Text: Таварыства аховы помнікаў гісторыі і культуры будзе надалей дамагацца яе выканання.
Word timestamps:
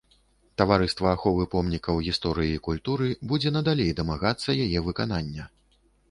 Таварыства 0.59 1.09
аховы 1.17 1.43
помнікаў 1.55 1.99
гісторыі 2.07 2.53
і 2.59 2.61
культуры 2.67 3.09
будзе 3.33 3.49
надалей 3.57 3.91
дамагацца 3.99 4.55
яе 4.65 4.79
выканання. 4.89 5.47